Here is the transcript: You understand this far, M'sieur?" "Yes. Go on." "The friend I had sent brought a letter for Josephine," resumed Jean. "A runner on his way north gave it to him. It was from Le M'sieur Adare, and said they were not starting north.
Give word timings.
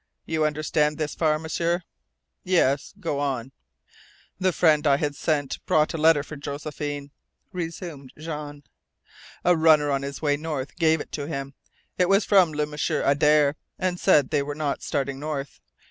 You 0.25 0.47
understand 0.47 0.97
this 0.97 1.13
far, 1.13 1.37
M'sieur?" 1.37 1.83
"Yes. 2.43 2.95
Go 2.99 3.19
on." 3.19 3.51
"The 4.39 4.51
friend 4.51 4.87
I 4.87 4.97
had 4.97 5.15
sent 5.15 5.63
brought 5.67 5.93
a 5.93 5.97
letter 5.99 6.23
for 6.23 6.35
Josephine," 6.35 7.11
resumed 7.51 8.11
Jean. 8.17 8.63
"A 9.45 9.55
runner 9.55 9.91
on 9.91 10.01
his 10.01 10.19
way 10.19 10.37
north 10.37 10.75
gave 10.77 11.01
it 11.01 11.11
to 11.11 11.27
him. 11.27 11.53
It 11.99 12.09
was 12.09 12.25
from 12.25 12.51
Le 12.51 12.65
M'sieur 12.65 13.03
Adare, 13.03 13.53
and 13.77 13.99
said 13.99 14.31
they 14.31 14.41
were 14.41 14.55
not 14.55 14.81
starting 14.81 15.19
north. 15.19 15.59